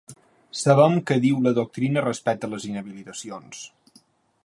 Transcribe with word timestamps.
Sabem 0.61 0.95
què 1.11 1.17
diu 1.27 1.43
la 1.49 1.53
doctrina 1.59 2.05
respecte 2.07 2.49
de 2.49 2.53
les 2.55 2.69
inhabilitacions. 2.71 3.65